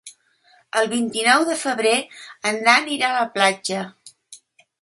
El 0.79 0.89
vint-i-nou 0.93 1.45
de 1.51 1.57
febrer 1.65 1.93
en 2.53 2.59
Dan 2.71 2.91
irà 2.97 3.13
a 3.13 3.19
la 3.21 3.29
platja. 3.37 3.85